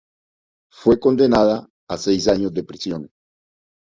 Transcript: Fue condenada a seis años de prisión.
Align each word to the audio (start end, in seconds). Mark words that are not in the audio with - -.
Fue 0.73 0.99
condenada 0.99 1.69
a 1.87 1.97
seis 1.99 2.27
años 2.27 2.51
de 2.55 2.63
prisión. 2.63 3.11